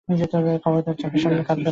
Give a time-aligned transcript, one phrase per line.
[0.63, 1.69] খবরদার চকের সামনে কাদবে না।